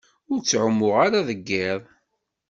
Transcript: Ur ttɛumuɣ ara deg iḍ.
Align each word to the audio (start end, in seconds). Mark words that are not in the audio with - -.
Ur 0.31 0.39
ttɛumuɣ 0.41 0.95
ara 1.05 1.27
deg 1.29 1.47
iḍ. 1.67 1.81